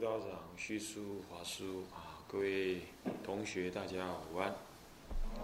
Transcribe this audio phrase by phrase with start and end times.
[0.00, 2.80] 道长、虚叔、华叔啊，各位
[3.22, 4.48] 同学，大家午安。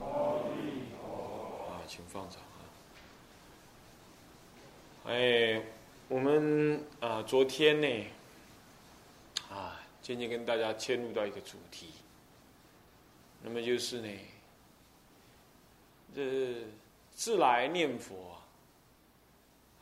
[0.01, 2.65] 啊，请放掌啊。
[5.05, 5.63] 哎，
[6.09, 8.07] 我们啊，昨天呢，
[9.51, 11.91] 啊，渐渐跟大家切入到一个主题，
[13.43, 14.09] 那么就是呢，
[16.15, 16.65] 这
[17.13, 18.41] 自来念佛啊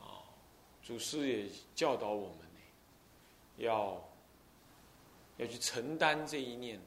[0.01, 0.19] 啊，
[0.83, 2.59] 祖师也教导我们呢，
[3.59, 4.05] 要。
[5.37, 6.79] 要去承担这一念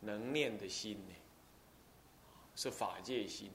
[0.00, 1.14] 能念的心呢，
[2.54, 3.50] 是法界心。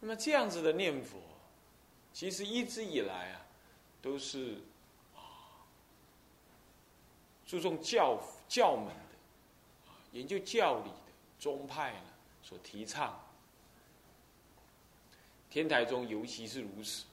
[0.00, 1.18] 那么这样子的念佛，
[2.12, 3.46] 其实一直以来啊，
[4.00, 4.58] 都是
[7.44, 9.16] 注重教教门的
[10.12, 12.06] 研究教理的宗派呢
[12.42, 13.20] 所提倡。
[15.50, 17.04] 天台宗尤其是如此。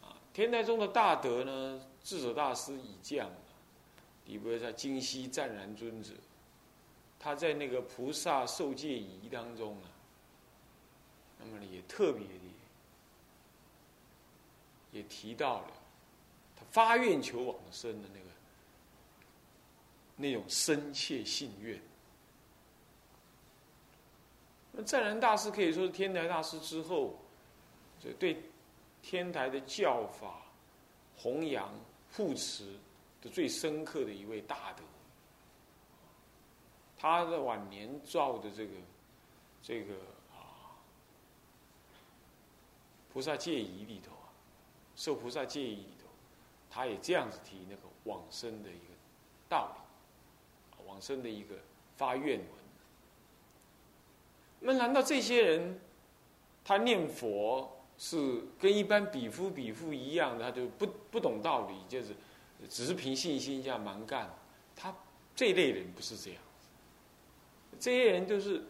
[0.00, 3.30] 啊，天台宗的大德呢，智者大师已降。
[4.24, 6.12] 比如说，金溪湛然尊者，
[7.18, 9.88] 他在那个菩萨受戒仪当中啊，
[11.38, 12.32] 那么也特别的
[14.92, 15.72] 也提到了
[16.56, 18.26] 他发愿求往生的那个
[20.16, 21.80] 那种深切信愿。
[24.72, 27.18] 那湛然大师可以说是天台大师之后，
[28.02, 28.42] 就对
[29.02, 30.42] 天台的教法
[31.16, 31.72] 弘扬
[32.14, 32.76] 护持。
[33.22, 34.82] 的最深刻的一位大德，
[36.98, 38.72] 他的晚年造的这个
[39.62, 39.94] 这个
[40.32, 40.74] 啊
[43.12, 44.26] 菩萨戒仪里头啊，
[44.96, 46.08] 受菩萨戒仪里头，
[46.68, 48.94] 他也这样子提那个往生的一个
[49.48, 51.54] 道理，往生的一个
[51.96, 52.48] 发愿文。
[54.58, 55.80] 那难道这些人
[56.64, 62.16] 他念佛是跟一般比夫比妇一样的，他就不不懂道理，就是？
[62.68, 64.30] 只是凭信心这样蛮干，
[64.76, 64.94] 他
[65.34, 66.40] 这一类人不是这样
[67.80, 68.62] 这些人就是，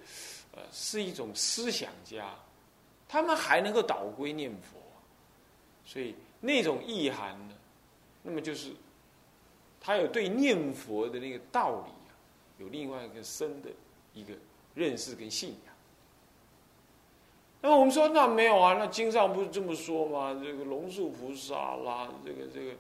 [0.53, 2.35] 呃，是一种思想家，
[3.09, 4.79] 他们还能够倒归念佛，
[5.85, 7.55] 所以那种意涵呢，
[8.23, 8.73] 那么就是，
[9.81, 12.17] 他有对念佛的那个道理啊，
[12.59, 13.69] 有另外一个深的
[14.15, 14.33] 一个
[14.75, 15.75] 认识跟信仰。
[17.61, 20.41] 那么我们说，那没有啊，那经上不是这么说吗？
[20.43, 22.73] 这个龙树菩萨啦，这个这个。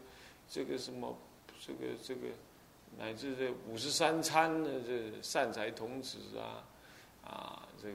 [0.52, 1.16] 这个什么，
[1.58, 2.26] 这个这个，
[2.98, 6.62] 乃至这五十三参的这善财童子啊，
[7.24, 7.94] 啊，这个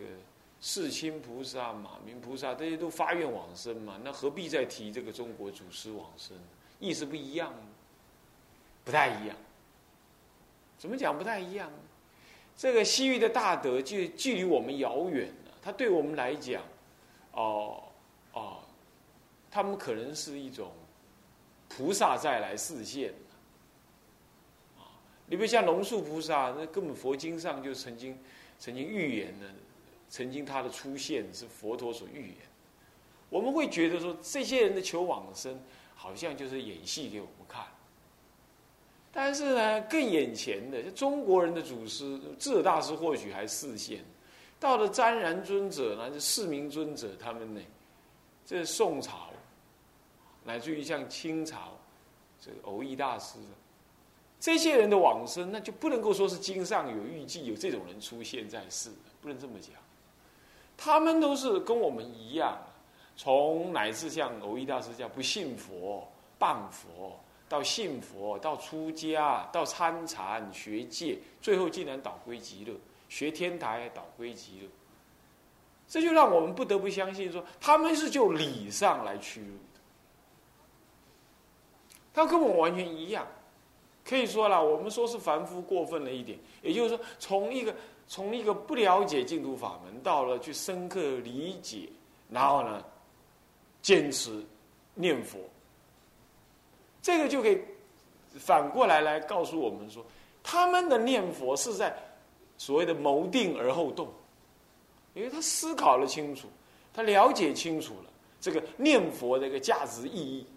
[0.60, 6.36] 世亲菩萨、马明菩萨，这些都发愿往生嘛，那何必再提这个中国祖师往生？
[6.80, 7.54] 意思不一样，
[8.84, 9.38] 不太一样。
[10.80, 11.72] 怎么讲不太一样？
[12.58, 16.64] 这个西域的大德就距离我们遥远了，他对我们来讲，
[17.34, 17.84] 哦
[18.34, 18.58] 哦，
[19.52, 20.72] 他们可能是一种。
[21.78, 23.14] 菩萨再来示现，
[24.80, 28.18] 啊，你比如像龙树菩萨，那根本佛经上就曾经
[28.58, 29.48] 曾经预言了，
[30.10, 32.38] 曾经他的出现是佛陀所预言。
[33.30, 35.60] 我们会觉得说，这些人的求往生，
[35.94, 37.64] 好像就是演戏给我们看。
[39.12, 44.04] 但是呢，更眼前的，就中国人的祖师智者大师，或许还示现。
[44.60, 47.62] 到了瞻然尊者呢，就世明尊者他们呢，
[48.48, 49.30] 这宋朝。
[50.48, 51.78] 乃至于像清朝
[52.40, 53.38] 这个偶益大师，
[54.40, 58.90] 这些人的往生，那就不能够说是经上有预计有这种人出现在世，
[59.22, 59.72] 不能这么讲。
[60.78, 62.58] 他们都是跟我们一样，
[63.18, 66.08] 从乃至像偶益大师这样不信佛、
[66.40, 67.20] 谤佛，
[67.50, 72.74] 到信佛，到出家，到参禅学戒，最后竟然倒归极乐，
[73.10, 74.70] 学天台倒归极乐。
[75.90, 79.58] 这就让我们不得不相信说，他们是就理上来屈辱。
[82.18, 83.28] 他跟我完全一样，
[84.04, 86.36] 可以说了，我们说是凡夫过分了一点。
[86.64, 87.76] 也就是说，从一个
[88.08, 91.88] 从一个不了解净土法门，到了去深刻理解，
[92.32, 92.84] 然后呢，
[93.84, 94.44] 坚持
[94.96, 95.38] 念佛，
[97.04, 97.62] 这个就可以
[98.40, 100.04] 反过来来告诉我们说，
[100.42, 101.96] 他们的念佛是在
[102.58, 104.08] 所谓的谋定而后动，
[105.14, 106.48] 因为他思考了清楚，
[106.92, 108.10] 他了解清楚了
[108.42, 110.48] 这个念佛的一个价值意义，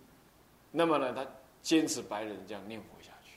[0.71, 1.27] 那么呢，他。
[1.63, 3.33] 坚持白人这样念佛下去，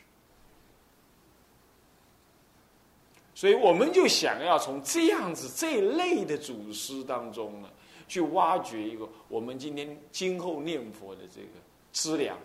[3.35, 7.69] 所以我们就想要从这样子这一类的祖师当中呢，
[8.07, 11.59] 去挖掘一个我们今天今后念佛的这个
[11.91, 12.37] 资粮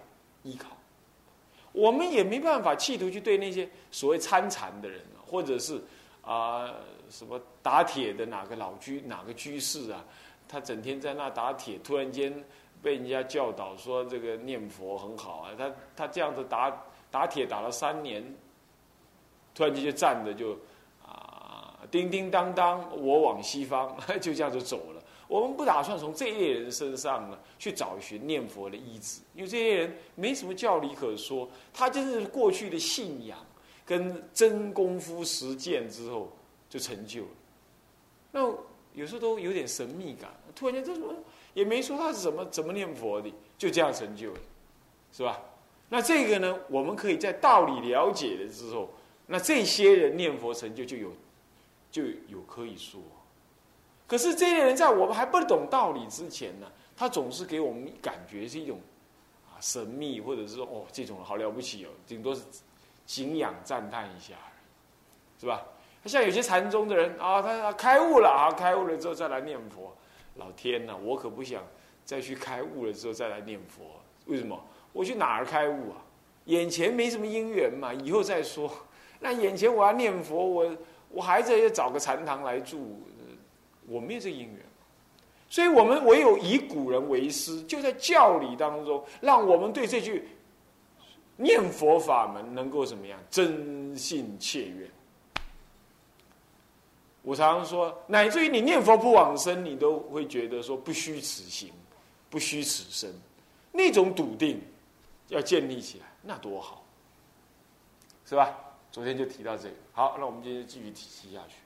[0.43, 0.77] 依靠。
[1.73, 5.81] 我们也没办法企图去对那些所谓参禅的人，或者是
[6.23, 6.75] 啊
[7.09, 10.05] 什么打铁的哪个老居哪个居士啊，
[10.49, 12.45] 他整天在那打铁，突然间。
[12.83, 18.25] 被人家教导说这个念佛很好啊，他他这样子打打铁打了三年，
[19.55, 20.57] 突然间就站着就
[21.05, 25.03] 啊叮叮当当，我往西方， 就这样子走了。
[25.27, 33.39] 我们不打算从这一类人身上呢去找寻念佛的依止，因为这些人没什么教理可说，他就是过去的信仰
[33.85, 36.33] 跟真功夫实践之后
[36.71, 37.29] 就成就了。
[38.33, 38.41] 那
[38.95, 41.13] 有时候都有点神秘感，突然间这什么
[41.58, 44.40] 也没说他是怎么怎么念佛的，就这样成就了，
[45.12, 45.40] 是吧？
[45.88, 48.90] 那这个呢，我们可以在道理了解了之后，
[49.26, 51.12] 那这些人念佛成就就有
[51.90, 53.00] 就有可以说。
[54.06, 58.78] 可是这些人在我们还不懂道理之前呢，他总是给我们感觉是一种
[59.49, 62.43] 啊神秘，或者是说哦这种好了不起哦，顶多是
[63.05, 64.34] 敬仰赞叹一下，
[65.40, 65.60] 是吧？
[66.05, 69.94] 像有些禅宗的人啊，他开悟了啊，开悟了之后再来念佛，
[70.38, 71.62] 老天呐，我可不想
[72.05, 73.85] 再去开悟了之后再来念佛，
[74.26, 74.58] 为什么？
[74.93, 76.02] 我去哪儿开悟啊？
[76.46, 78.73] 眼前没什么因缘嘛，以后再说。
[79.20, 80.76] 那眼前我要念佛，我
[81.11, 83.02] 我还得要找个禅堂来住。
[83.87, 84.61] 我没有这因缘，
[85.49, 90.29] 所以我们唯有以古人为师，就在教理当中，让我们对这句
[91.37, 94.88] 念佛法门能够怎么样真信切愿。
[97.29, 101.71] 我常常说，乃至于你念佛不往生，你都会觉得说不虚此行，
[102.31, 103.13] 不虚此生，
[103.71, 104.59] 那种笃定
[105.27, 106.83] 要建立起来，那多好，
[108.25, 108.59] 是吧？
[108.91, 111.57] 昨天就提到这个，好，那我们今天继续提下去。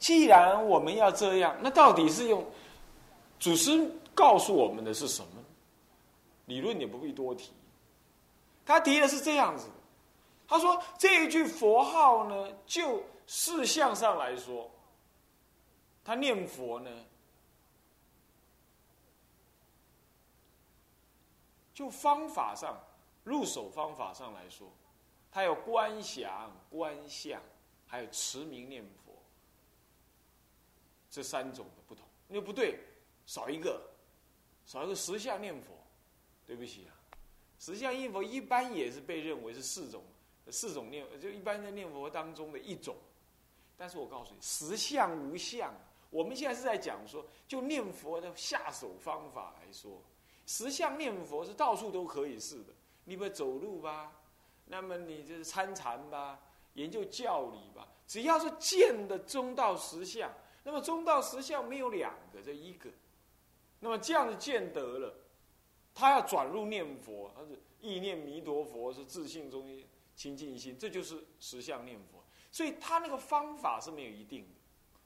[0.00, 2.44] 既然我们要这样，那到底是用
[3.38, 5.28] 祖师告诉我们的是什么？
[6.46, 7.52] 理论也不必多提。
[8.66, 9.68] 他提的是这样子，
[10.48, 14.70] 他说这一句佛号呢，就事相上来说，
[16.02, 17.04] 他念佛呢，
[21.74, 22.80] 就方法上
[23.24, 24.66] 入手方法上来说，
[25.30, 27.38] 他有观想、观相，
[27.86, 29.14] 还有持名念佛。
[31.10, 32.80] 这三种的不同，那不对，
[33.26, 33.78] 少一个，
[34.64, 35.74] 少一个十相念佛，
[36.46, 36.96] 对不起啊，
[37.58, 40.02] 十相念佛一般也是被认为是四种，
[40.50, 42.96] 四种念，就一般的念佛当中的一种。
[43.78, 45.72] 但是我告诉你，实相无相，
[46.10, 50.02] 我们现在是在讲说，就念佛的下手方法来说，
[50.46, 52.74] 实相念佛是到处都可以试的。
[53.04, 54.12] 你不走路吧，
[54.66, 56.38] 那么你就是参禅吧，
[56.74, 60.30] 研究教理吧，只要是见的中道实相。
[60.64, 62.90] 那么中道实相没有两个，这一个。
[63.80, 65.14] 那么这样子见得了，
[65.94, 69.86] 他要转入念佛，他是意念弥陀佛，是自信中心
[70.16, 72.17] 清净心，这就是实相念佛。
[72.50, 74.54] 所以他那个方法是没有一定的，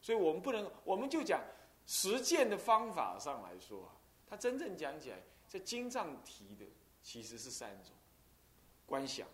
[0.00, 1.42] 所以我们不能，我们就讲
[1.86, 3.96] 实践的方法上来说啊，
[4.26, 5.18] 他真正讲起来，
[5.48, 6.64] 在经藏提的
[7.02, 7.92] 其实是三种：
[8.86, 9.26] 观想、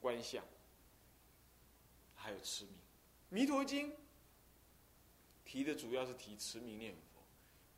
[0.00, 0.44] 观相，
[2.14, 2.74] 还有持名。
[3.28, 3.94] 弥陀经。
[5.48, 7.20] 提的主要是提持名念佛，《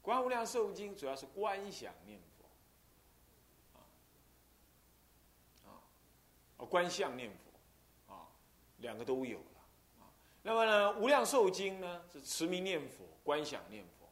[0.00, 3.78] 观无量寿经》主要是观想念佛，
[5.68, 5.76] 啊，
[6.56, 8.26] 啊，观相念佛，啊，
[8.78, 9.38] 两个都有，
[10.42, 14.08] 那么呢，《无量寿经》呢是持名念佛，观想念佛。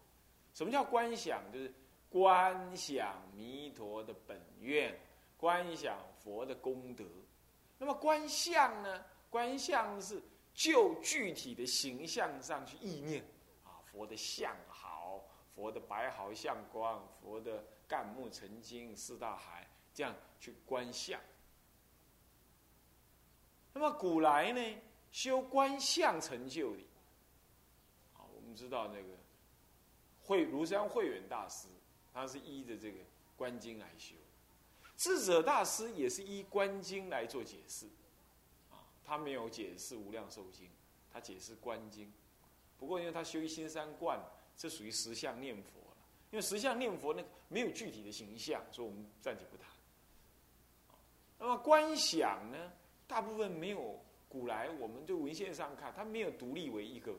[0.53, 1.41] 什么叫观想？
[1.53, 1.73] 就是
[2.09, 4.99] 观想弥陀的本愿，
[5.37, 7.05] 观想佛的功德。
[7.79, 9.05] 那么观相呢？
[9.29, 10.23] 观相是
[10.55, 13.23] 就具体的形象上去意念
[13.65, 13.81] 啊。
[13.85, 15.23] 佛的相好，
[15.55, 21.21] 佛的白毫相光，佛的干木成金，四大海，这样去观相。
[23.75, 24.79] 那么古来呢，
[25.13, 26.83] 修观相成就的，
[28.15, 29.09] 啊，我们知道那个
[30.23, 31.69] 慧庐山慧远大师，
[32.13, 32.99] 他是依着这个
[33.37, 34.15] 观经来修；
[34.97, 37.87] 智者大师也是依观经来做解释，
[38.71, 40.69] 啊，他没有解释无量寿经，
[41.13, 42.13] 他解释观经。
[42.79, 44.21] 不过，因为他修一心三观，
[44.55, 45.97] 这属于实相念佛了。
[46.31, 49.67] 因为实相念佛那没有具体的形象，所以我们暂且不谈。
[51.39, 52.73] 那么观想呢，
[53.07, 53.99] 大部分没有
[54.39, 57.15] 古来我们就文献上看，它没有独立为一个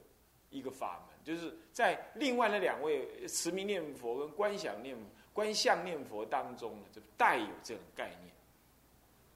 [0.49, 4.95] 一个法门，就是在另外那两位持名念佛跟观想念
[5.33, 8.33] 观相念佛当中呢，就带有这种概念，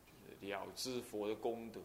[0.05, 1.79] 就是了知佛的功德。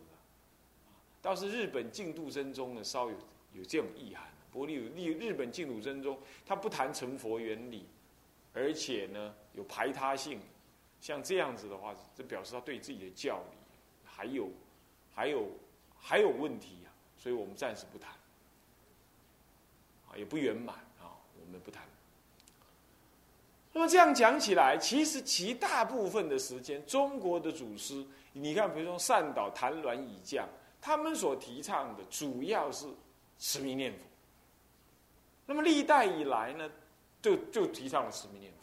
[1.22, 3.16] 倒是日本净土真中呢，稍有。
[3.52, 7.86] 有这种意涵，不过例如例日本净土真宗，他不谈成佛原理，
[8.52, 10.38] 而且呢有排他性，
[11.00, 13.56] 像这样子的话，这表示他对自己的教理
[14.04, 14.50] 还有
[15.14, 15.48] 还有
[16.08, 18.12] 还有问题呀，所以我们暂时不谈，
[20.08, 21.82] 啊也不圆满啊，我们不谈。
[23.72, 30.48] 那么这样讲起来，其实其大部分的时间，中国的祖师，你看，比如说善导、谭鸾以降，
[30.80, 32.86] 他们所提倡的主要是
[33.40, 33.98] 持名念佛。
[35.44, 36.70] 那么历代以来呢，
[37.20, 38.58] 就就提倡了持名念佛。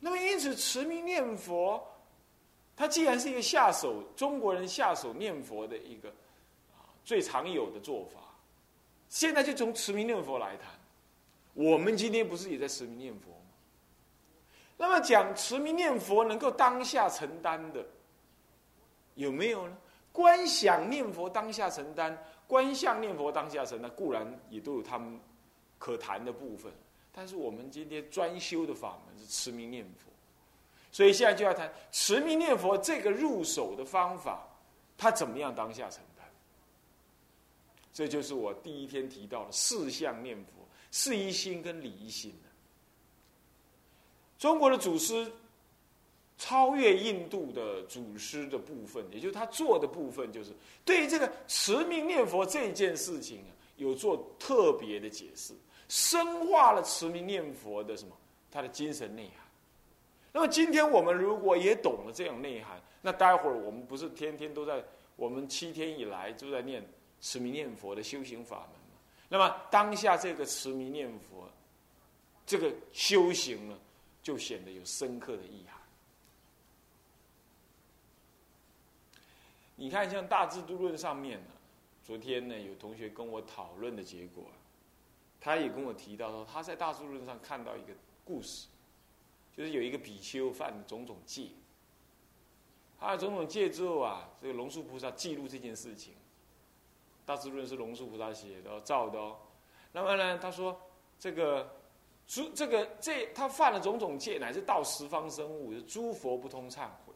[0.00, 1.86] 那么因此，持名念佛，
[2.80, 6.08] 它既然是一个下手中国人下手念佛的一个
[6.72, 8.20] 啊最常有的做法，
[9.10, 10.70] 现在就从持名念佛来谈。
[11.52, 13.50] 我们今天不是也在持名念佛吗？
[14.78, 17.84] 那么讲持名念佛能够当下承担的，
[19.14, 19.76] 有没有呢？
[20.10, 25.20] 观想念佛当下承担，观相念佛当下承担，固然也都有他们
[25.78, 26.72] 可谈的部分。
[27.12, 30.10] 但是我们今天专修的法门是持名念佛，
[30.92, 34.46] 所以现在就要谈持名念佛这个入手的方法，
[34.96, 36.24] 他怎么样当下承担？
[37.92, 40.52] 这就是我第一天提到的四相念佛。
[40.92, 42.48] 四一心跟理一心的，
[44.40, 45.30] 中国的祖师
[46.36, 50.50] 超越印度的祖师的部分，也就是他做的部分，就是
[50.84, 55.54] 对于这个持名念佛这件事情啊，有做特别的解释，
[55.88, 58.16] 深化了持名念佛的什么，
[58.50, 59.46] 他的精神内涵。
[60.32, 64.84] 那么今天我们如果也懂了这样内涵，那待会儿我们不是天天都在
[65.16, 66.86] 我们七天以来都在念
[67.20, 68.98] 持名念佛的修行法门吗？
[69.28, 71.48] 那么当下这个持名念佛，
[72.46, 73.78] 这个修行呢，
[74.22, 75.78] 就显得有深刻的意涵。
[79.76, 81.50] 你看，像《大智度论》上面呢，
[82.04, 84.44] 昨天呢有同学跟我讨论的结果，
[85.40, 87.94] 他也跟我提到说，他在《大智度论》上看到一个
[88.24, 88.68] 故事，
[89.56, 91.48] 就是有一个比丘犯种种戒，
[92.98, 96.14] 犯了种种戒之后啊，这个龙树菩萨记录这件事情。
[97.26, 99.36] 大智论是龙树菩萨写的造的哦，
[99.92, 100.80] 那么呢，他说
[101.18, 101.76] 这个
[102.26, 107.14] 诸这个这他犯了种种戒，乃至到十方生物，诸佛不通忏悔。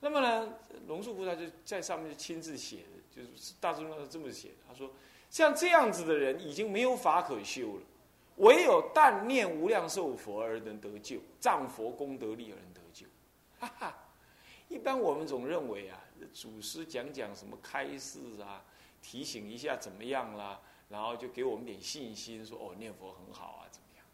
[0.00, 0.54] 那么呢，
[0.86, 4.54] 龙树菩萨就在上面就亲自写的，就是大智论是这么写的。
[4.66, 4.90] 他说，
[5.28, 7.82] 像这样子的人已经没有法可修了，
[8.40, 13.06] 唯有但念无量寿佛而能得救，仗佛功德力而能得救。
[13.58, 13.98] 哈哈，
[14.68, 15.98] 一般我们总认为啊，
[16.34, 18.62] 祖师讲讲什么开示啊。
[19.02, 20.60] 提醒一下怎么样啦？
[20.90, 24.04] 然后就给我们点信心，说哦念佛很好啊，怎么样？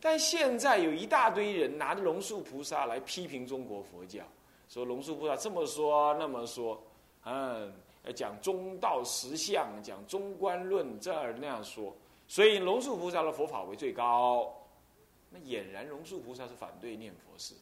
[0.00, 4.22] 但现在有一大堆人拿着龙树菩萨来批评中国佛教，
[4.68, 6.80] 说龙树菩萨这么说那么说，
[7.24, 7.72] 嗯，
[8.04, 11.92] 要讲中道实相，讲中观论这儿那样说，
[12.32, 14.50] 所以龙树菩萨的佛法为最高。
[15.28, 17.60] 那俨然龙树菩萨是反对念佛事的，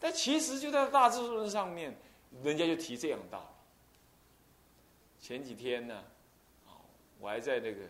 [0.00, 1.94] 但其实就在大智论上面，
[2.42, 3.44] 人家就提这样道理。
[5.20, 6.02] 前几天呢，
[7.20, 7.82] 我还在那个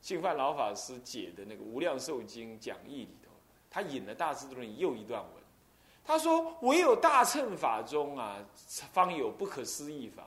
[0.00, 3.30] 净饭老法师解的那个《无量寿经》讲义里头，
[3.70, 5.32] 他引了大智度论又一段文，
[6.04, 8.44] 他说：“唯有大乘法中啊，
[8.92, 10.24] 方有不可思议法；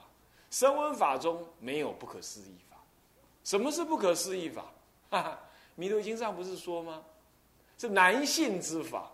[0.50, 2.65] 声闻法中没有不可思议法。
[3.46, 4.66] 什么是不可思议法？
[5.10, 5.40] 哈哈，
[5.76, 7.02] 弥陀经上不是说吗？
[7.78, 9.10] 是难信之法，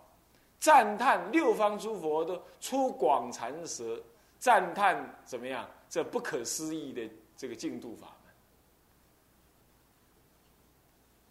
[0.58, 4.02] 赞叹六方诸佛都出广禅舌。”
[4.42, 5.70] 赞叹怎么样？
[5.88, 8.34] 这不可思议的这个净土法门，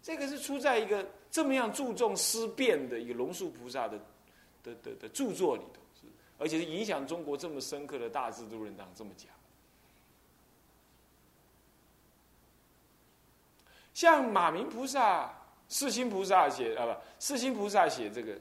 [0.02, 3.98] 这个是出在一个这么样注重思辨的一个龙树菩萨的
[4.62, 6.06] 的的的著作里头，是
[6.38, 9.28] 而且是影响中国这么深刻的大智度论当这么讲。
[13.94, 15.30] 像马明菩萨、
[15.68, 18.36] 世心菩萨写啊，不，世心菩萨写这个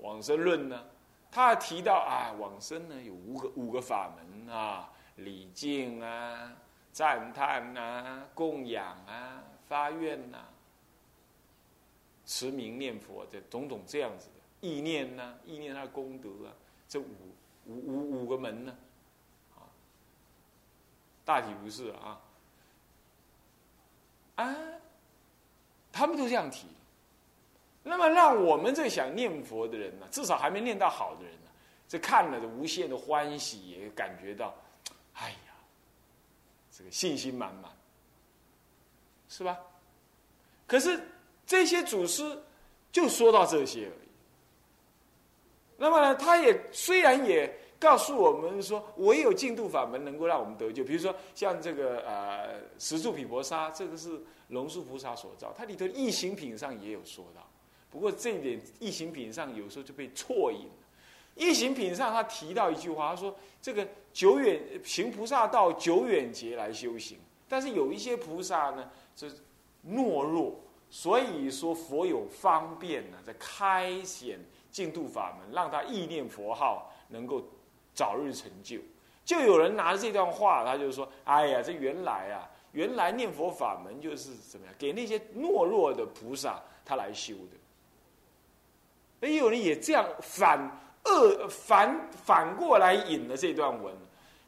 [0.00, 0.84] 往生论呢。
[1.30, 6.56] 他提到啊，往生呢有五个五个法门啊，礼敬啊、
[6.90, 10.38] 赞叹啊、供养啊、发愿呐、
[12.24, 16.52] 持名念佛这种种这样子的意念呐，意念他的功德啊，
[16.88, 17.04] 这五
[17.66, 18.74] 五五五个门呢，
[19.54, 19.68] 啊，
[21.26, 22.18] 大体不是啊，
[24.38, 24.56] 啊，
[25.90, 26.68] 他们都这样提。
[27.82, 31.50] 那么，让我们这想念佛的人呢，至少还没念到好的人呢，
[31.88, 34.54] 这看了的无限的欢喜，也感觉到，
[35.14, 35.52] 哎呀，
[36.70, 37.72] 这个信心满满，
[39.28, 39.58] 是吧？
[40.68, 41.02] 可是
[41.46, 42.40] 这些祖师
[42.92, 44.08] 就说到这些而已。
[45.78, 50.82] 那么呢，他也虽然也告诉我们说，唯有净土法门能够让我们得救。
[50.82, 57.46] 比如说，像这个呃十住毗婆沙，这个是龙树菩萨所造，它里头异形品上也有说到。
[57.90, 60.68] 不过这一点异形品上有时候就被错引。
[61.36, 63.32] 异形品上他提到一句话，他说
[63.62, 67.16] ：“这个久远行菩萨道，久远劫来修行。
[67.48, 69.30] 但是有一些菩萨呢，是
[69.86, 70.58] 懦弱，
[70.90, 77.40] 所以说佛有方便呢，在开显净土法门，让他意念佛号能够
[77.98, 78.78] 早日成就。
[79.24, 90.58] 就有人拿着这段话，他就说：“哎呀，这原来啊，原来念佛法门就是怎么样，给那些懦弱的菩萨他来修的。”也有人也这样反
[91.04, 93.92] 恶反反过来引了这段文。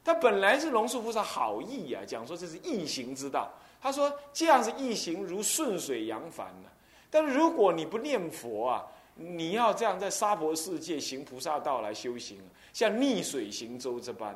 [0.03, 3.51] 他本来是龙树菩萨好意啊，讲说这是易行之道。
[3.79, 6.69] 他说这样是易行如顺水扬帆呢。
[7.11, 12.39] 但如果你不念佛啊，你要这样在娑婆世界行菩萨道来修行，
[12.73, 14.35] 像逆水行舟这般。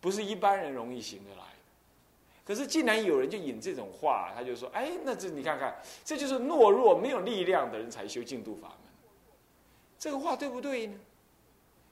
[0.00, 1.42] 不是一般人容易行得来，
[2.44, 8.78] 可是竟然有人就引这种话，他就说：“哎，那这你看看，这就是懦弱没有力量的人才修净土法门。”
[9.98, 10.94] 这个话对不对呢？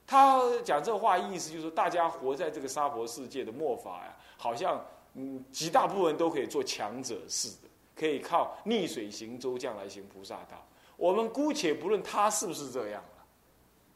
[0.05, 4.79] 他讲这话意思就是说，大家活在这个娑婆世界的末法呀，好像
[5.15, 10.63] 嗯，极大部分都可以做强者似的，可以靠逆水行舟这样来行菩萨道。
[10.97, 13.03] 我们姑且不论他是不是这样，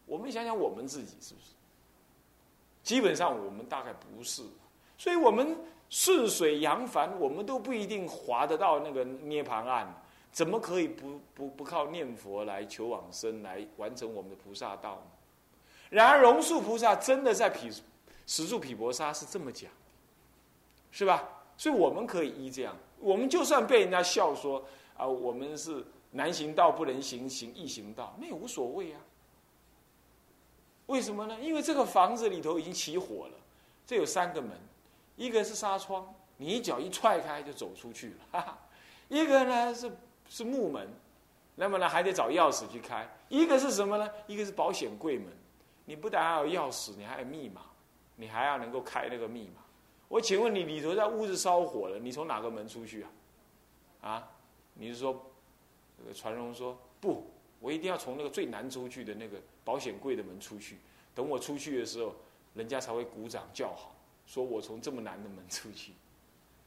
[0.08, 1.48] 我们想想我们自己是不是？
[2.82, 4.42] 基本上我们大概不是，
[4.98, 5.56] 所以我们
[5.90, 9.94] 顺水扬帆，我们都不一定划得到那个涅盘岸，
[10.32, 15.12] 怎么可以不不不靠念佛来求往生，来完成我们的菩萨道呢？
[15.90, 17.70] 然而龙树菩萨真的在毗
[18.26, 19.70] 石柱毗婆沙是这么讲，
[20.92, 21.28] 是吧？
[21.58, 24.64] 所以我们可以依这样，我们就算被人家笑说
[24.96, 29.02] 啊，我们是难行道不能行，行易行道，那也无所谓啊。
[30.88, 31.38] 为什么呢？
[31.40, 33.38] 因为这个房子里头已经起火了，
[33.86, 34.52] 这有三个门，
[35.16, 38.58] 一个是纱窗，你一脚一踹开就走出去了；哈哈，
[39.08, 39.92] 一个呢是
[40.30, 40.88] 是木门，
[41.56, 44.10] 那么呢还得找钥匙去开；一个是什么呢？
[44.28, 45.28] 一个是保险柜门，
[45.86, 47.62] 你不但要有钥匙，你还有密码，
[48.16, 49.62] 你还要能够开那个密码。
[50.08, 53.10] 我请问你，里头在屋子烧火了，你从哪个门出去啊？
[54.10, 54.28] 啊？
[54.74, 55.22] 你是说，
[55.98, 57.30] 这个传荣说不？
[57.60, 60.78] 我一定要从那个最难出去的那个保险柜的门出去，
[61.16, 62.16] 等我出去的时候，
[62.54, 65.94] 人家才会鼓掌叫好，说我从这么难的门出去。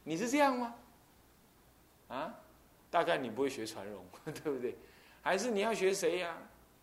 [0.03, 0.75] 你是这样吗？
[2.09, 2.35] 啊？
[2.89, 4.75] 大概你不会学传荣， 对不对？
[5.21, 6.37] 还是你要学谁呀？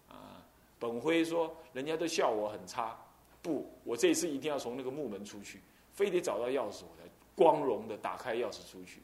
[0.08, 0.42] 啊？
[0.78, 2.96] 本辉说，人家都笑我很差，
[3.42, 5.60] 不，我这次一定要从那个木门出去，
[5.92, 9.02] 非得找到钥匙，我才光荣的打开钥匙出去。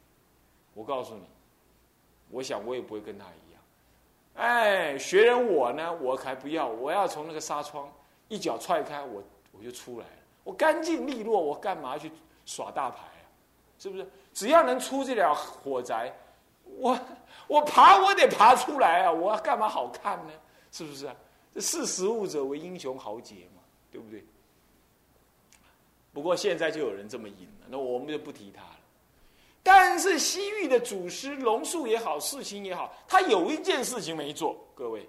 [0.73, 1.25] 我告诉你，
[2.31, 3.44] 我想我也不会跟他一样。
[4.35, 7.91] 哎，学人我呢，我还不要，我要从那个纱窗
[8.29, 12.11] 一脚踹开，我我就出来了，我干净利落，我干嘛去
[12.45, 13.27] 耍大牌啊？
[13.79, 14.07] 是不是？
[14.33, 16.13] 只要能出这了火宅，
[16.65, 16.99] 我
[17.47, 19.13] 我爬我得爬出来啊！
[19.13, 20.33] 我干嘛好看呢？
[20.73, 21.15] 是不是啊？
[21.55, 24.25] 这识时务者为英雄豪杰嘛，对不对？
[26.13, 28.63] 不过现在就有人这么引了，那我们就不提他。
[29.65, 35.09] 但是西域的祖师龙树也好，世亲也好，他有一件事情没做，各位，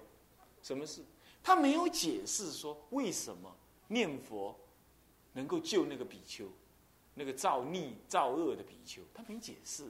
[0.62, 1.04] 什么事？
[1.42, 3.54] 他没有解释说为什么
[3.86, 4.58] 念佛
[5.34, 6.46] 能够救那个比丘，
[7.12, 9.84] 那个造逆造恶的比丘，他没解释，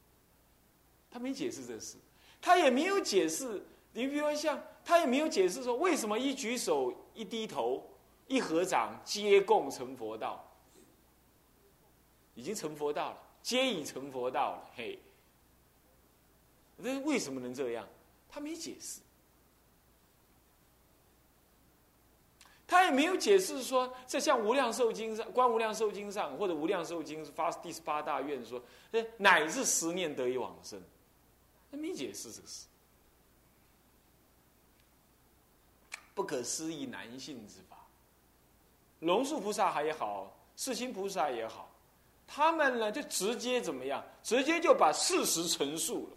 [1.10, 1.96] 他没解释这事，
[2.42, 3.64] 他也没有解释。
[3.94, 7.82] 你比如说像他也没有解释说为什么一举手一低头
[8.26, 10.44] 一合掌皆共成佛道，
[12.34, 13.18] 已经成佛道了。
[13.42, 14.98] 皆已成佛道了，嘿，
[16.76, 17.86] 那为什么能这样？
[18.28, 19.00] 他没解释，
[22.66, 30.82] 他也没有解释说，在像《无量寿经》上，《观无量寿经》上，或者《无量寿经》发第十八大愿说，哎，乃至十念得以往生，
[31.70, 32.66] 他没解释这个事，
[36.14, 37.78] 不可思议难信之法。
[39.00, 41.70] 龙树菩萨也好，世亲菩萨也好。
[42.30, 44.04] 他们呢，就直接怎么样？
[44.22, 46.16] 直接就把事实陈述了。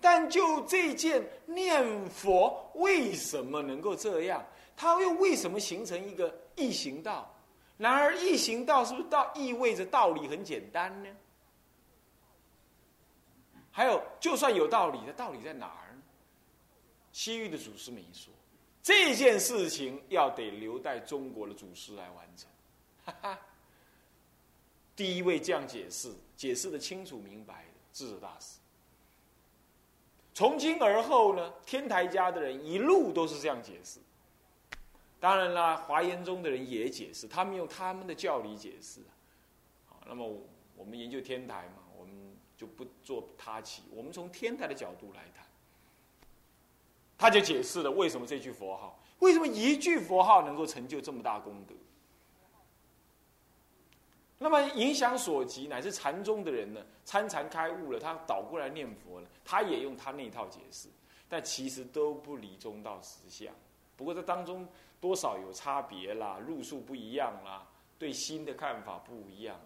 [0.00, 4.46] 但就这件念佛为什么能够这样？
[4.76, 7.28] 他又为什么形成一个异行道？
[7.76, 11.08] 然而异行道是不是道意味着道理很简单呢？
[13.72, 16.02] 还有，就算有道理，的道理在哪儿呢？
[17.12, 18.32] 西域的祖师没说，
[18.82, 22.48] 这件事情要得留待中国的祖师来完成。
[23.04, 23.38] 哈哈。
[24.96, 28.58] 第一位这样解释，解释的清楚明白的智者大师。
[30.32, 34.00] 从今而后呢，天台家的人一路都是这样解释。
[35.20, 39.00] 当然啦，华严宗的人也解释，他们用他们的教理解释。
[39.86, 40.28] 好，那么
[40.76, 42.14] 我们研究天台嘛，我们
[42.56, 45.46] 就不做他起，我们从天台的角度来谈。
[47.16, 51.74] 他就解释了为什么这句佛号，为什么一句佛号能够成就这么大功德。
[54.38, 60.88] 那么影响所及，乃至禅宗的人呢，参禅开悟了，他倒过来念佛了，他也用他那一套解释，
[61.28, 63.54] 但其实都不离中道实相。
[63.96, 64.68] 不过这当中
[65.00, 67.66] 多少有差别啦，路数不一样啦，
[67.98, 69.58] 对心的看法不一样。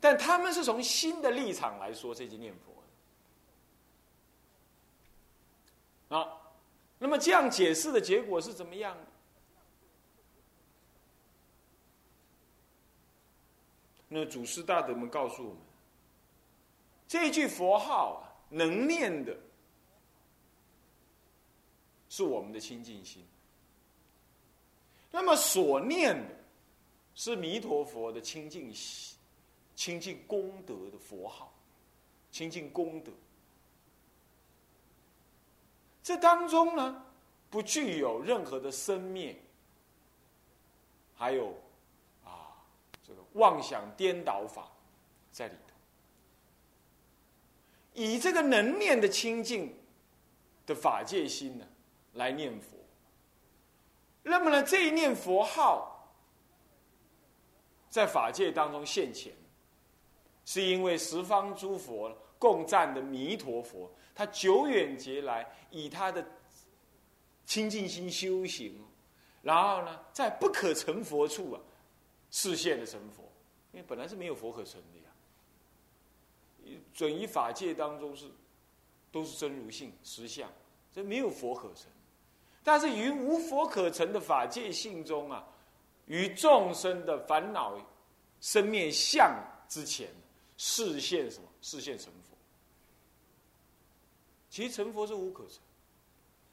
[0.00, 2.54] 但他们是从新的立场来说这些念
[6.08, 6.38] 佛啊。
[6.98, 8.96] 那么这样解释的结果是怎么样？
[14.12, 15.58] 那祖师大德们告诉我们，
[17.08, 19.36] 这句佛号啊，能念的
[22.08, 23.24] 是我们的清净心。
[25.10, 26.34] 那么所念的
[27.14, 29.16] 是弥陀佛的清净心。
[29.74, 31.52] 清净功德的佛号，
[32.30, 33.10] 清净功德，
[36.02, 37.04] 这当中呢，
[37.50, 39.34] 不具有任何的生灭，
[41.16, 41.56] 还有，
[43.02, 44.70] 这个妄想颠倒法
[45.30, 45.74] 在里头。
[47.94, 49.74] 以这个能念的清净
[50.64, 51.66] 的法界心呢，
[52.14, 52.76] 来念佛。
[54.22, 56.14] 那么呢，这一念佛号，
[57.90, 59.32] 在法界当中现前。
[60.44, 66.26] 是因为十方诸佛共赞的弥陀佛，他久远劫来以他的
[67.46, 68.84] 清净心修行，
[69.40, 71.60] 然后呢，在不可成佛处啊，
[72.32, 73.22] 视现的成佛。
[73.70, 74.98] 因为本来是没有佛可成的
[76.72, 78.28] 呀，准于法界当中是
[79.12, 80.50] 都是真如性实相，
[80.92, 81.86] 这没有佛可成。
[82.64, 85.46] 但是于无佛可成的法界性中啊，
[86.06, 87.80] 于众生的烦恼
[88.40, 89.32] 生灭相
[89.68, 90.08] 之前。
[90.58, 91.48] 视现什么？
[91.60, 92.36] 视现成佛。
[94.48, 95.58] 其实成佛是无可成，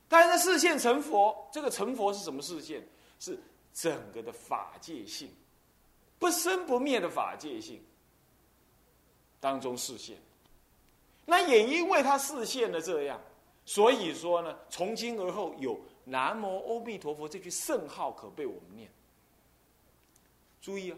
[0.07, 2.87] 但是视现成佛，这个成佛是什么视现？
[3.19, 3.37] 是
[3.71, 5.29] 整个的法界性，
[6.19, 7.81] 不生不灭的法界性
[9.39, 10.17] 当中视现。
[11.25, 13.19] 那也因为他视现了这样，
[13.65, 18.91] 所以说呢，从今而后有南无阿弥陀佛这句圣号可被我们念。
[20.61, 20.97] 注意啊。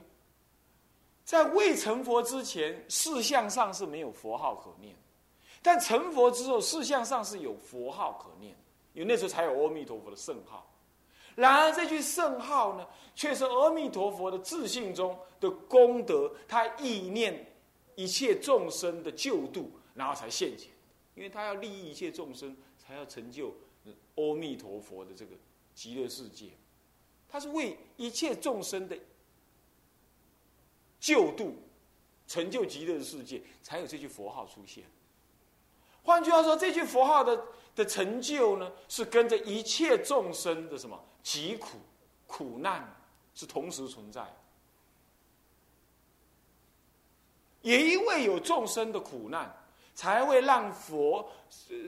[1.24, 4.94] 在未成佛之前，事相上是没有佛号可念；
[5.62, 8.54] 但成佛之后，事相上是有佛号可念，
[8.94, 10.68] 因为那时候才有阿弥陀佛的圣号。
[11.36, 17.54] 然而，这句圣号呢，却是阿弥陀佛的自信中的功德，他意念
[17.96, 20.70] 一切众生的救度，然后才现前。
[21.16, 23.54] 因为他要利益一切众生，才要成就
[24.16, 25.36] 阿弥陀佛的这个
[25.74, 26.50] 极乐世界。
[27.28, 28.98] 他是为一切众生的。
[31.00, 31.56] 救度，
[32.28, 34.84] 成就极乐世界，才有这句佛号出现。
[36.04, 37.42] 换句话说，这句佛号的
[37.76, 41.80] 的成就呢，是跟着一切众生的什么疾苦、
[42.28, 42.96] 苦难
[43.34, 44.26] 是同时存在。
[47.62, 49.56] 也因为有众生的苦难，
[49.94, 51.30] 才会让佛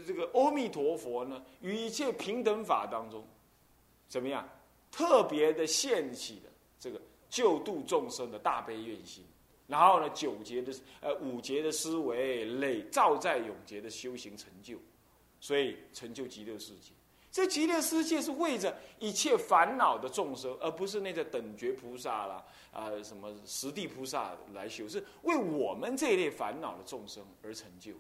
[0.06, 3.26] 这个阿弥陀佛呢，与一切平等法当中，
[4.08, 4.47] 怎么样
[4.91, 6.49] 特别的现起的
[6.80, 7.02] 这个。
[7.34, 9.26] 救度众生的大悲愿心，
[9.67, 14.78] 然后呢，九劫的呃五劫的思维累造在永劫的修行成就，
[15.39, 16.91] 所以成就极乐世界。
[17.32, 27.99] 这极乐世界是为着一切烦恼的众生，而不是那个等觉菩萨啦啊什么十地菩萨来修，是为我们这一类烦恼的众生而成就的。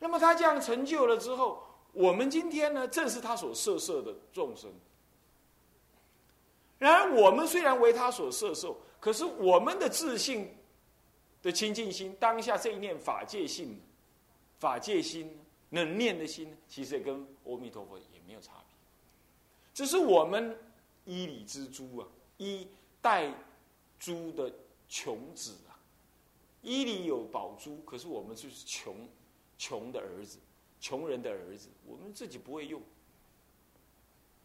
[0.00, 1.62] 那么他这样成就了之后，
[1.92, 4.72] 我们今天呢，正是他所摄摄的众生。
[6.80, 10.48] 然而，我们虽然为他所摄受，可是我们的自信
[11.42, 13.78] 的清净心，当下这一念法界性、
[14.58, 15.30] 法界心
[15.68, 17.14] 能念的心，其实也跟
[17.44, 18.74] 阿弥陀佛也没有差别。
[19.74, 20.58] 只是我们
[21.04, 22.66] 依理之珠啊，依
[23.02, 23.30] 带
[23.98, 24.50] 珠的
[24.88, 25.76] 穷子啊，
[26.62, 29.06] 依里有宝珠，可是我们就是穷
[29.58, 30.38] 穷的儿子，
[30.80, 32.80] 穷人的儿子，我们自己不会用。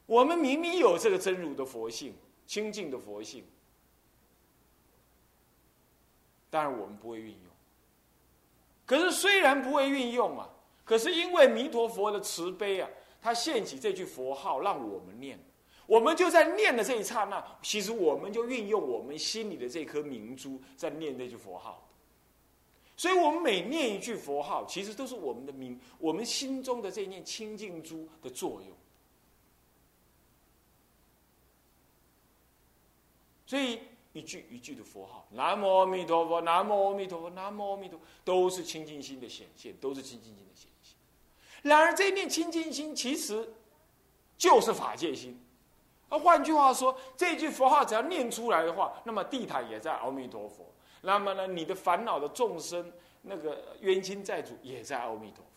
[0.06, 2.14] 我们明明有这个真如的佛性。
[2.46, 3.44] 清净的佛性，
[6.50, 7.40] 当然我们不会运用。
[8.86, 10.48] 可是虽然不会运用啊，
[10.84, 12.90] 可是因为弥陀佛的慈悲啊，
[13.22, 15.40] 他献起这句佛号让我们念，
[15.88, 21.82] 我们就在念的这一刹那，其实我们就运用我们心里的这颗明珠在念那句佛号。
[22.96, 28.78] 所以我们每念一句佛号，其实都是我们的明，我们心中的这念清净珠的作用。
[33.46, 33.80] 所以
[34.14, 40.96] 一句一句的佛号，南无阿弥陀佛，南无阿弥陀佛，南无阿弥陀，都是清净心的显现，都是清净心的显现。
[41.62, 43.54] 然而这念清净心其实
[44.38, 45.40] 就是法界心，
[46.10, 50.66] 啊，换句话说，这句佛号只要念出来的话，那么地毯也在阿弥陀佛。
[51.02, 55.55] 那么呢，你的烦恼的众生，那个冤亲债主也在阿弥陀佛。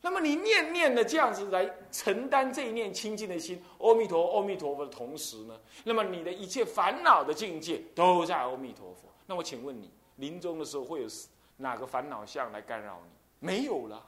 [0.00, 9.08] 那么你念念的这样子来承担这一念清净的心，阿弥陀阿弥陀佛的同时呢，那么你的一切烦恼的境界都在阿弥陀佛。
[9.26, 11.08] 那我请问你，临终的时候会有
[11.56, 13.46] 哪个烦恼相来干扰你？
[13.46, 14.06] 没有了。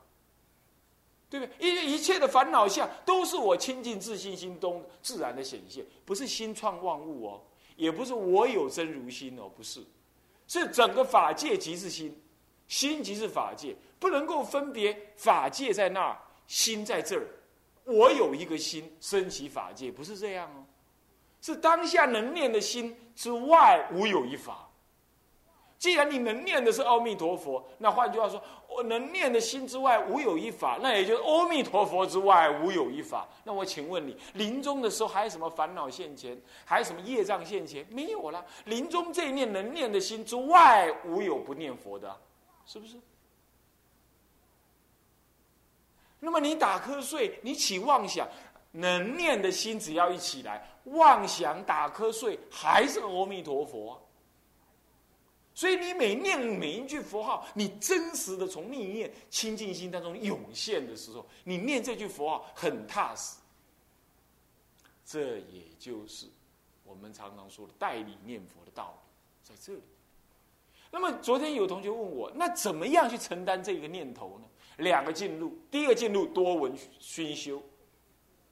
[1.28, 1.54] 对不对？
[1.66, 7.40] 因为一切的烦恼相都是我清净自信心中自然的显现，不是心创万物哦，
[7.74, 9.82] 也不是我有真如心哦，不是，
[10.46, 12.14] 是整个法界即是心，
[12.72, 17.26] 心即是法界，不能够分别法界在那儿，心在这儿，
[17.84, 20.64] 我有一个心升起法界，不是这样哦，
[21.42, 24.70] 是当下能念的心之外无有一法。
[25.76, 33.28] 既然你能念的是阿弥陀佛，那换句话说，我能念的心之外无有一法，那也就是阿弥陀佛之外无有一法。
[33.44, 37.86] 那我请问你，临终的时候还有什么烦恼现前，还有什么业障现前？
[37.90, 38.42] 没有了。
[38.64, 42.16] 临终这一念能念的心之外无有不念佛的，
[42.66, 42.96] 是不是？
[46.18, 48.28] 那么你打瞌睡，你起妄想，
[48.70, 54.00] 能念的心只要一起来，妄想打瞌睡还是阿弥陀佛。
[55.54, 63.36] 所以你每念每一句佛号，你真实的从逆念清净心当中涌现的时候，你念这句佛号很踏实。
[65.04, 66.26] 这也就是
[66.84, 69.82] 我们常常说的代理念佛的道理，在这里。
[70.92, 74.46] 那么昨天有同学问我，那怎么样去承担这个念头呢？
[74.76, 77.62] 两个进入，第一个进入多闻熏修，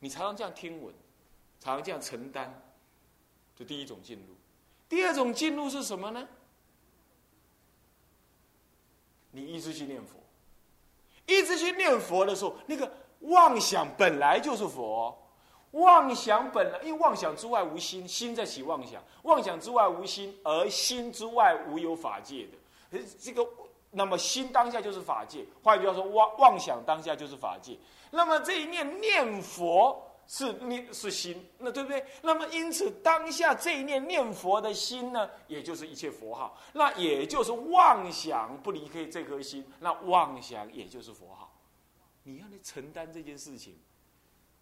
[0.01, 0.93] 你常常这样听闻，
[1.61, 2.63] 常常这样承担，
[3.55, 4.35] 这第一种进入。
[4.89, 6.27] 第二种进入是什么呢？
[9.31, 10.19] 你一直去念佛，
[11.27, 15.17] 一直去念佛的时候，那个妄想本来就是佛，
[15.73, 22.47] 妄想本来因为妄想之外无心，心在起妄想，妄想之外无心，而心之外无有法界
[22.91, 23.47] 的，这个
[23.91, 27.77] 那么心当下就是法界，换句话说，妄妄想当下就是法界，
[28.11, 30.07] 那么这一念念佛。
[30.33, 32.05] 是念是心，那对不对？
[32.23, 41.53] 那么因此当下这一念念佛的心呢，也就是一切佛号，那也就是妄想不离开这颗心，那妄想也就是佛号。
[42.23, 43.77] 你要来承担这件事情，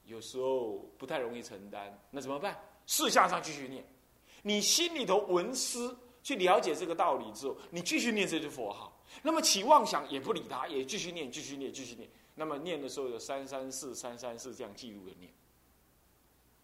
[0.08, 2.58] 有时候不太容易承担，那怎么办？
[2.86, 3.84] 事项上继续念，
[4.42, 12.08] 你心里头闻思去了解这个道理之后，你继续念这句佛号，那么起妄想也不理他，也继续念，继续念，继续念。
[12.34, 15.30] 那么念的时候有三三四三三四这样记录的念。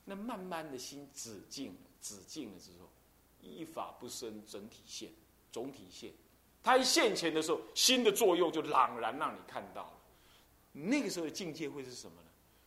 [0.07, 2.89] 那慢慢的心止静了，止静了之后，
[3.43, 5.11] 依法不生整体现，
[5.53, 6.11] 总体现。
[6.63, 9.93] 它一现前的时候，心的作用就朗然让你看到了。
[10.73, 12.17] 那个时候的境界会是什么？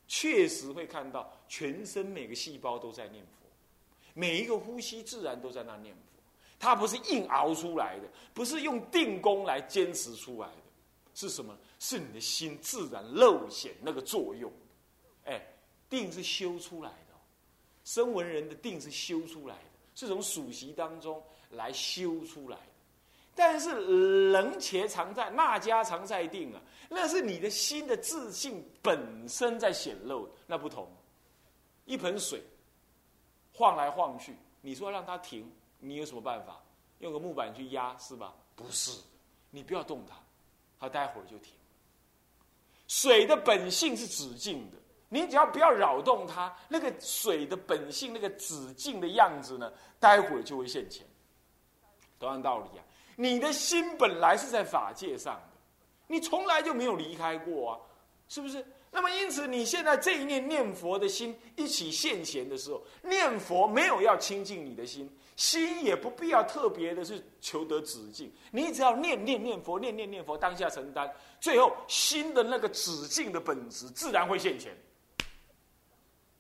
[0.08, 3.48] 确实会看到全身每个细胞都在念佛，
[4.14, 6.02] 每一个呼吸自然都在那念佛。
[6.60, 10.64] 它不是硬熬出来的，不是用定功来坚持出来的，
[11.14, 11.56] 是什么？
[11.78, 14.52] 是你的心自然露显那个作用。
[15.26, 15.40] 哎，
[15.88, 17.14] 定是修出来的。
[17.84, 19.62] 声闻人的定是修出来的，
[19.94, 22.64] 是从属习当中来修出来的。
[23.36, 30.90] 但是人且常在，那家常在定啊，那是你的心的自信本身在显露，那不同。
[31.86, 32.44] 一盆水
[33.54, 36.62] 晃来晃去，你说让它停，你有什么办法？
[37.00, 38.34] 用个木板去压是吧？
[38.56, 39.00] 不是，
[39.50, 40.16] 你不要动它，
[40.80, 41.54] 它待会儿就停。
[42.88, 44.78] 水的本性是止静的。
[45.10, 51.06] 你只要不要扰动它，那个水的本性，那个止境的样子呢，待会儿就会现前。
[52.20, 52.84] 同样道理啊，
[53.16, 55.57] 你的心本来是在法界上的，
[56.08, 57.80] 你从来就没有离开过啊，
[58.28, 58.66] 是不是？
[58.90, 74.76] 那么因此，你现在这一念念佛的心一起现前的时候，念佛没有要清净你的心，心也不必要特别的去求得止境，你只要念念念佛，念念念佛，当下承担，最后心的那个止境的本质自然会现前。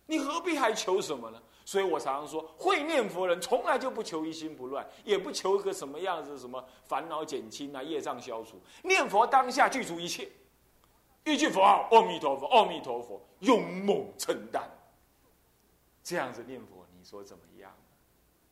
[0.05, 1.39] 你何必还求什么呢？
[1.67, 8.57] 所以我常常说，会念佛人从来就不求一心不乱，也不求个什么样子什么烦恼减轻啊、业障消除。
[8.83, 10.31] 念佛当下具足一切，
[11.25, 14.63] 一句佛号，阿弥陀佛，阿弥陀佛，勇猛承担。
[16.01, 17.69] 这样子念佛，你说怎么样？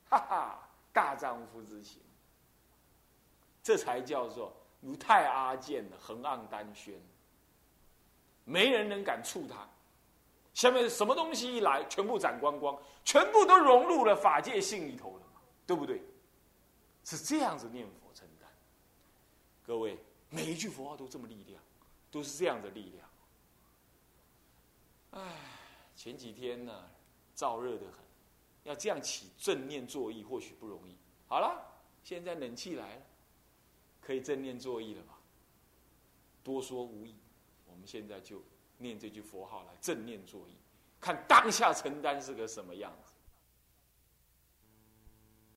[0.09, 2.01] 哈哈，大丈夫之行，
[3.63, 4.51] 这才叫做
[4.81, 6.93] 如太阿健的横昂丹轩，
[8.43, 9.65] 没人能敢触他。
[10.55, 16.01] 下面什么东西一来，全部斩光光，全部都融入了法界性里头了嘛，对不对？
[17.03, 18.47] 是这样子念佛成的。
[19.63, 21.61] 各位，每一句佛号都这么力量，
[22.09, 23.09] 都是这样的力量。
[25.11, 25.35] 唉，
[25.93, 26.89] 前几天呢，
[27.35, 27.99] 燥热的很，
[28.63, 30.95] 要这样起正念作意，或许不容易。
[31.27, 31.63] 好了，
[32.01, 33.01] 现在冷气来了，
[33.99, 35.19] 可以正念作意了吧？
[36.41, 37.13] 多说无益，
[37.69, 38.41] 我们现在就
[38.77, 40.57] 念这句佛号来正念坐意，
[40.99, 42.91] 看当下承担是个什么样。